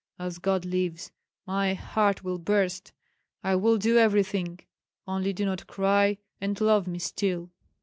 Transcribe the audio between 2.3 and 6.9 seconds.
burst! I will do everything; only do not cry, and love